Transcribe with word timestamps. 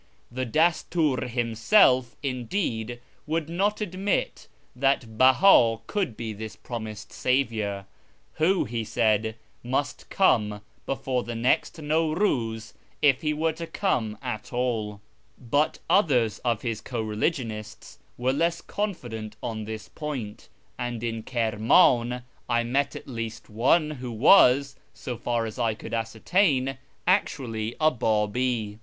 The 0.31 0.47
Dastur 0.47 1.27
himself, 1.27 2.15
indeed, 2.23 2.99
would 3.27 3.49
not 3.49 3.81
admit 3.81 4.47
that 4.75 5.15
Beha 5.15 5.77
could 5.85 6.17
be 6.17 6.33
this 6.33 6.55
promised 6.55 7.11
saviour, 7.13 7.85
who, 8.41 8.65
he 8.65 8.83
said, 8.83 9.35
must 9.61 10.09
come 10.09 10.61
before 10.87 11.21
the 11.21 11.35
next 11.35 11.79
Naw 11.79 12.15
riiz 12.15 12.73
if 13.03 13.21
he 13.21 13.31
were 13.31 13.51
to 13.53 13.67
come 13.67 14.17
at 14.23 14.51
all; 14.51 15.01
but 15.37 15.77
others 15.87 16.39
of 16.39 16.63
his 16.63 16.81
co 16.81 16.99
religionists 16.99 17.99
were 18.17 18.33
less 18.33 18.59
confident 18.59 19.35
on 19.43 19.65
this 19.65 19.87
point, 19.87 20.49
and 20.79 21.03
in 21.03 21.21
Kirman 21.21 22.23
I 22.49 22.63
met 22.63 22.95
at 22.95 23.07
least 23.07 23.51
one 23.51 23.91
who 23.91 24.11
was, 24.11 24.75
so 24.95 25.15
far 25.15 25.45
as 25.45 25.59
I 25.59 25.75
could 25.75 25.93
ascertain, 25.93 26.79
actually 27.05 27.75
a 27.79 27.91
Bcibi. 27.91 28.79